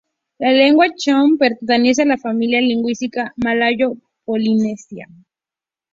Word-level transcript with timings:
La 0.39 0.51
lengua 0.51 0.87
cham 0.97 1.37
pertenece 1.37 2.01
a 2.01 2.05
la 2.05 2.17
familia 2.17 2.59
lingüística 2.59 3.33
malayo-polinesia. 3.35 5.07